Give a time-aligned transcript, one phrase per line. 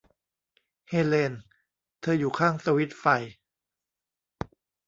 [0.87, 1.33] เฮเลน
[2.01, 3.05] เธออยู่ข้างสวิตช์ไฟ